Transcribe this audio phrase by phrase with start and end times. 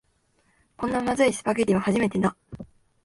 [0.77, 2.35] こんなまずいスパゲティは初めてだ